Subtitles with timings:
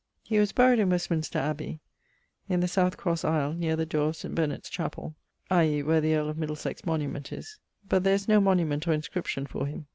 [0.23, 1.79] He was buried in Westminster Abbey,
[2.49, 4.33] in the south crosse aisle neer the dore of St.
[4.33, 5.13] Benet's Chapell,
[5.51, 5.83] i.e.
[5.83, 9.67] where the earl of Middlesex monument is, but there is no monument or inscription for
[9.67, 9.85] him.